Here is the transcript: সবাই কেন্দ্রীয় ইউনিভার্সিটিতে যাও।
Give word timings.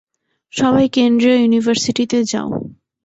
সবাই 0.53 0.85
কেন্দ্রীয় 0.89 1.37
ইউনিভার্সিটিতে 1.37 2.17
যাও। 2.31 2.49